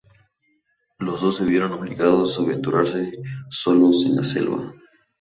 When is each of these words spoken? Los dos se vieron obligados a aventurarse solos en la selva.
Los 0.97 1.21
dos 1.21 1.35
se 1.37 1.45
vieron 1.45 1.73
obligados 1.73 2.35
a 2.35 2.41
aventurarse 2.41 3.11
solos 3.51 4.03
en 4.07 4.15
la 4.15 4.23
selva. 4.23 4.73